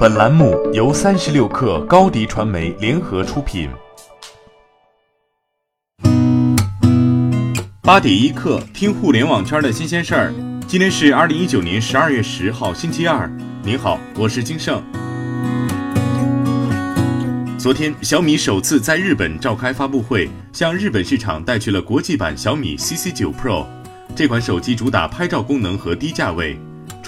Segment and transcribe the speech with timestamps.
[0.00, 3.68] 本栏目由三十六氪高低传媒联合出品。
[7.82, 10.32] 八点一刻，听互联网圈的新鲜事儿。
[10.66, 13.30] 今天是二零一九年十二月十号，星期二。
[13.62, 14.82] 您好，我是金盛。
[17.58, 23.66] 昨天，小米首次在日本召开发布会，向日本市场带去了国际版小米 CC 九 Pro。
[24.16, 26.58] 这款手机主打拍照功能和低价位。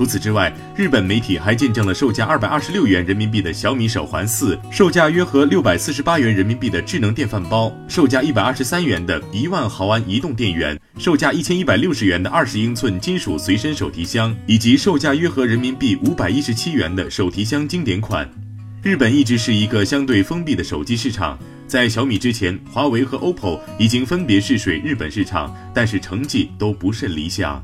[0.00, 18.26] 除此之外，日本媒体还见证了售价二百二十六元人民币的小米手环四，售价约合六百四十八元人民币的智能电饭煲，售价一百二十三元的一万毫安移动电源，售价一千一百六十元的二十英寸金属随身手提箱，以及售价约合人民币五百一十七元的手提箱经典款。
[18.82, 27.62] 日本一直是一个相对封闭的手机市场，在小米之前，华为和 OPPO 已经分别试水日本市场，但是成绩都不甚理想。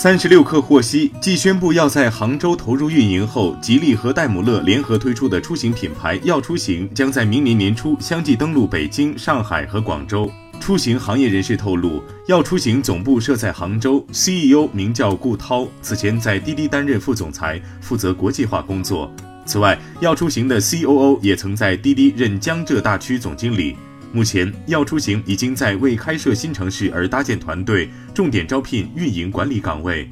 [0.00, 10.30] 三十六氪获悉，继宣布要在杭州投入运营后，吉利和戴姆勒联合推出的出行品牌“要出行”将在明年年初相继登陆北京、上海和广州。
[10.60, 19.10] 出行行业人士透露，“要出行”总部设在杭州，CEO 名叫顾涛，此前在滴滴担任副总裁，负责国际化工作。
[19.44, 23.74] 此外，“要出行”的 COO 也曾在滴滴任江浙大区总经理。
[24.12, 30.08] 目前，要出行已经在为开设新城市而搭建团队，重点招聘运营管理岗位。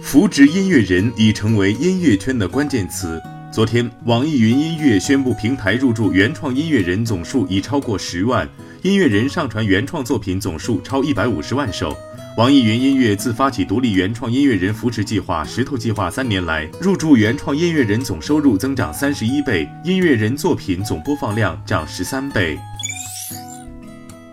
[0.00, 3.20] 扶植音乐人已成为音乐圈的关键词。
[3.52, 8.48] 昨天，网易云音乐宣布，平台入驻原创音乐人总数已超过十万，
[8.82, 11.96] 音乐人上传原创作品总数超一百五十万首。
[12.36, 22.56] 网易云音乐自发起独立原创音乐人扶持计划“石头计划”三年来，入驻原创音乐人总收入增长三十一倍，音乐人作品总播放量涨十三倍。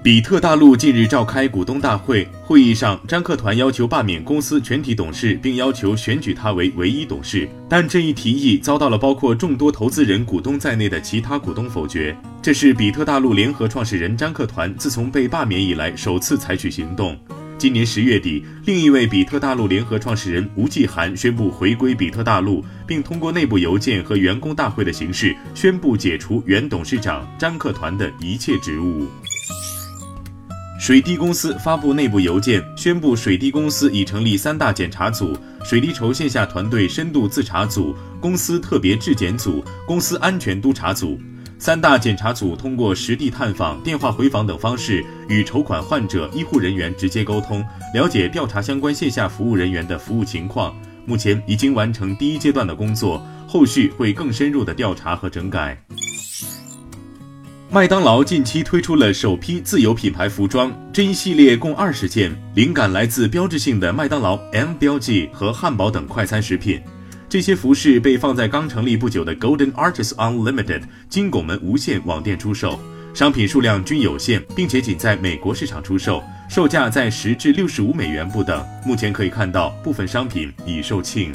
[0.05, 12.15] 比特大陆近日召开股东大会，会议上，张克团要求罢免公司全体董事，并要求选举他为唯一董事，但这一提议遭到了包括众多投资人、股东在内的其他股东否决。
[12.39, 17.17] 这是比特大陆联合创始人张克团自从被罢免以来首次采取行动。
[17.57, 29.07] 今年十月底，另一位比特大陆联合创始人吴继寒宣布回归比特大陆，并通过内部邮件和员工大会的形式宣布解除原董事长张克团的一切职务。
[30.85, 41.19] 水滴公司发布内部邮件，宣布水滴公司已成立三大检查组：水滴筹线下团队深度自查组、公司特别质检组、公司安全督查组。
[41.57, 47.65] 三大检查组通过实地探访、电话回访等方式，与筹款患者、医护人员直接沟通，
[47.95, 50.71] 了解调查相关线下服务人员的服务情况。
[51.07, 55.75] 目前已经完成第一阶段的工作，后续会更深入的调查和整改。
[57.75, 66.81] 麦当劳近期推出了首批自有品牌服装，这一系列共二十件，灵感来自标志性的麦当劳 M 标记和汉堡等快餐食品。
[67.27, 72.79] 这些服饰被放在刚成立不久的 Golden Artist Unlimited 金拱门无限网店出售，
[73.13, 78.65] 商品数量均有限，并且仅在美国市场出售，售价在十至六十五美元不等。
[78.85, 81.29] 目前可以看到，部分商品已售罄。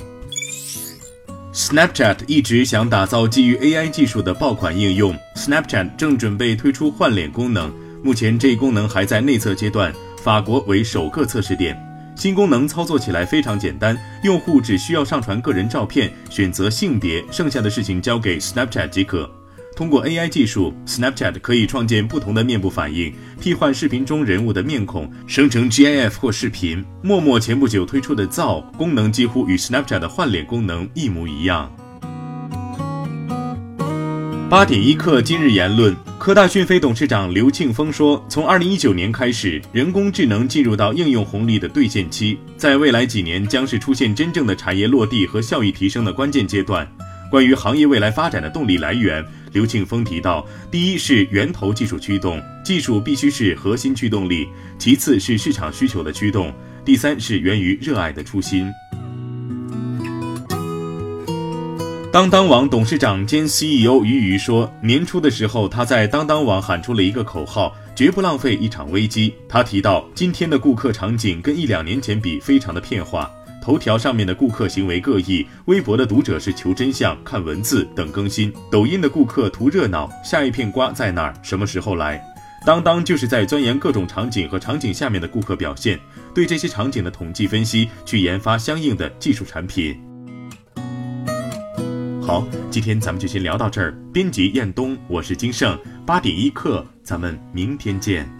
[1.53, 7.75] Snapchat 一直想打造基于 AI 技术的爆款应用，Snapchat 正准备推出换脸功能，
[8.05, 11.77] 目前这一功能还在内测阶段，法国为首个测试点。
[12.15, 19.29] 新功能操作起来非常简单，用户只需要上传个人照片，选择性别，剩下的事情交给 Snapchat 即可。
[19.81, 23.11] 通过 AI 技术，Snapchat 可以创建不同的面部反应，
[23.41, 26.85] 替换视频中人物的面孔，生成 GIF 或视频。
[27.03, 31.75] 陌陌前不久推出的造功能几乎与 Snapchat 的换脸功能一模一样。
[34.51, 35.97] 八点一刻，今日言论。
[36.19, 46.87] 科大讯飞董事长刘庆峰说：“从二零一九年开始，人工智能进入到应用红利的兑现期，在未来几年将是出现真正的产业落地和效益提升的关键阶段。
[47.31, 54.47] 关于行业未来发展的动力来源，刘庆峰提到，第一是源头技术驱动，技术必须是核心驱动力；
[54.79, 56.51] 其次是市场需求的驱动；
[56.85, 58.71] 第三是源于热爱的初心。”
[62.13, 69.33] 当当网董事长兼 CEO 于瑜说，年初的时候，他在当当网喊出了一个口号：绝不浪费一场危机。
[69.49, 73.31] 他提到，今天的顾客场景跟一两年前比，非常的变化。
[73.61, 81.35] 头条上面的顾客行为各异，微博的读者是求真相、看文字等更新，抖音的顾客图热闹，下一片瓜在哪儿？
[81.43, 82.23] 什么时候来？
[82.65, 85.99] 当当就是在钻研各种场景和场景下面的顾客表现，
[86.35, 89.99] 对这些场景的统计分析，去研发相应的技术产品。
[92.23, 93.93] 好，今天咱们就先聊到这儿。
[94.13, 98.40] 编辑：彦东，我是金盛，八点一刻，咱们明天见。